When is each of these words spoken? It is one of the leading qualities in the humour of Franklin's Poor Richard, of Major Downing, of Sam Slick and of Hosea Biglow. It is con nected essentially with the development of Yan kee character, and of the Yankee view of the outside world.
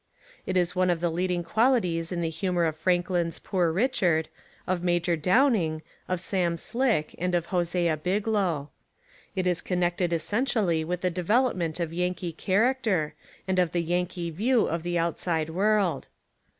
It 0.47 0.57
is 0.57 0.75
one 0.75 0.89
of 0.89 0.99
the 0.99 1.11
leading 1.11 1.43
qualities 1.43 2.11
in 2.11 2.21
the 2.21 2.29
humour 2.29 2.63
of 2.65 2.75
Franklin's 2.75 3.37
Poor 3.37 3.71
Richard, 3.71 4.29
of 4.65 4.83
Major 4.83 5.15
Downing, 5.15 5.83
of 6.07 6.19
Sam 6.19 6.57
Slick 6.57 7.13
and 7.19 7.35
of 7.35 7.45
Hosea 7.53 7.97
Biglow. 7.97 8.71
It 9.35 9.45
is 9.45 9.61
con 9.61 9.77
nected 9.77 10.11
essentially 10.11 10.83
with 10.83 11.01
the 11.01 11.11
development 11.11 11.79
of 11.79 11.93
Yan 11.93 12.15
kee 12.15 12.33
character, 12.33 13.13
and 13.47 13.59
of 13.59 13.73
the 13.73 13.83
Yankee 13.83 14.31
view 14.31 14.65
of 14.65 14.81
the 14.81 14.97
outside 14.97 15.51
world. 15.51 16.07